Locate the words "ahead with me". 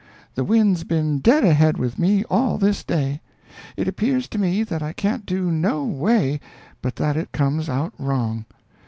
1.43-2.23